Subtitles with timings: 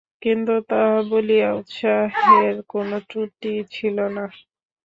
[0.21, 4.25] কিন্তু তাহা বলিয়া উৎসাহের কোনো ত্রুটি ছিল না।